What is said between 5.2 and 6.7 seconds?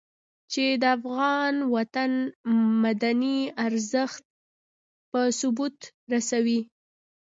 ثبوت رسوي.